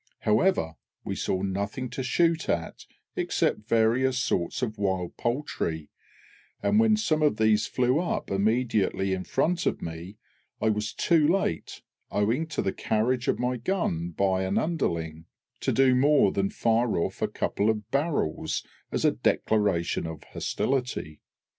However, 0.21 0.77
we 1.03 1.15
saw 1.15 1.43
nothing 1.43 1.87
to 1.91 2.01
shoot 2.01 2.49
at 2.49 2.85
except 3.15 3.67
various 3.67 4.17
sorts 4.17 4.63
of 4.63 4.79
wild 4.79 5.15
poultry, 5.15 5.91
and 6.63 6.79
when 6.79 6.97
some 6.97 7.21
of 7.21 7.37
these 7.37 7.67
flew 7.67 7.99
up 7.99 8.31
immediately 8.31 9.13
in 9.13 9.23
front 9.23 9.67
of 9.67 9.79
me, 9.79 10.17
I 10.59 10.69
was 10.69 10.91
too 10.91 11.27
late, 11.27 11.83
owing 12.09 12.47
to 12.47 12.63
the 12.63 12.73
carriage 12.73 13.27
of 13.27 13.37
my 13.37 13.57
gun 13.57 14.09
by 14.09 14.41
an 14.41 14.57
underling, 14.57 15.25
to 15.59 15.71
do 15.71 15.93
more 15.93 16.31
than 16.31 16.49
fire 16.49 16.97
off 16.97 17.21
a 17.21 17.27
couple 17.27 17.69
of 17.69 17.91
barrels 17.91 18.65
as 18.91 19.05
a 19.05 19.11
declaration 19.11 20.07
of 20.07 20.23
hostility. 20.23 21.21